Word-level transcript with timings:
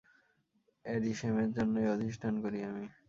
আরিশেমের 0.85 1.49
জন্যই 1.53 1.87
অধিষ্ঠান 1.87 2.33
করি 2.43 2.59
আমি। 2.63 2.85